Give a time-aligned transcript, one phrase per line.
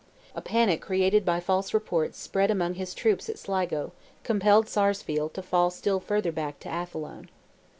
[0.33, 3.91] A panic created by false reports spread among his troops at Sligo,
[4.23, 7.29] compelled Sarsfield to fall still further back to Athlone.